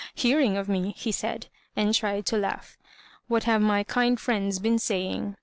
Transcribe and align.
^'Hearing 0.17 0.59
of 0.59 0.67
me,'* 0.67 0.95
he 0.97 1.11
said, 1.11 1.45
and 1.75 1.93
tried 1.93 2.25
to 2.25 2.35
laugh; 2.35 2.75
"what 3.27 3.43
have 3.43 3.61
my 3.61 3.83
kind 3.83 4.19
friends 4.19 4.57
been 4.57 4.79
saying?" 4.79 5.35